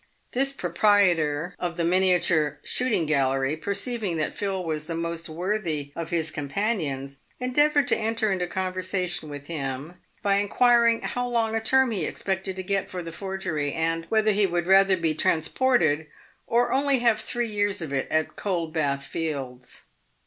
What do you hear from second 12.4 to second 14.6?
to get for the forgery, and whether he